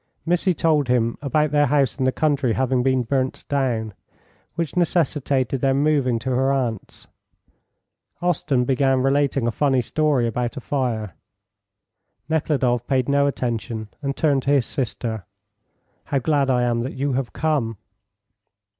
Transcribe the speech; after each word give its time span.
Missy 0.25 0.55
told 0.55 0.87
him 0.87 1.15
about 1.21 1.51
their 1.51 1.67
house 1.67 1.99
in 1.99 2.05
the 2.05 2.11
country 2.11 2.53
having 2.53 2.81
been 2.81 3.03
burnt 3.03 3.47
down, 3.49 3.93
which 4.55 4.75
necessitated 4.75 5.61
their 5.61 5.75
moving 5.75 6.17
to 6.17 6.31
her 6.31 6.51
aunt's. 6.51 7.05
Osten 8.19 8.65
began 8.65 9.03
relating 9.03 9.45
a 9.45 9.51
funny 9.51 9.79
story 9.83 10.25
about 10.25 10.57
a 10.57 10.59
fire. 10.59 11.13
Nekhludoff 12.27 12.87
paid 12.87 13.07
no 13.07 13.27
attention, 13.27 13.89
and 14.01 14.17
turned 14.17 14.41
to 14.41 14.49
his 14.49 14.65
sister. 14.65 15.23
"How 16.05 16.17
glad 16.17 16.49
I 16.49 16.63
am 16.63 16.81
that 16.81 16.95
you 16.95 17.13
have 17.13 17.31
come." 17.31 17.77